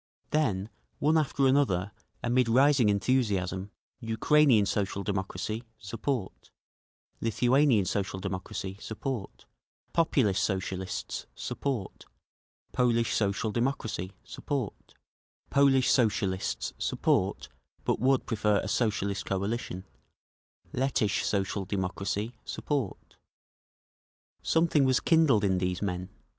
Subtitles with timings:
[0.31, 1.91] Then one after another,
[2.23, 3.69] amid rising enthusiasm;
[4.01, 6.49] Ukrainean Social Democracy, support;
[7.19, 9.45] Lithuanian Social Democracy, support;
[9.93, 12.05] Populist Socialists, support;
[12.71, 14.95] Polish Social Democracy, support;
[15.51, 19.85] Polish Socialists support—but would prefer a Socialist coalition;
[20.73, 23.17] Lettish Social Democracy, support….
[24.41, 26.09] Something was kindled in these men.